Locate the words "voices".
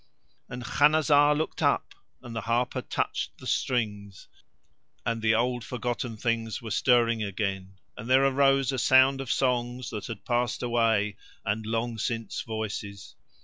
12.41-13.15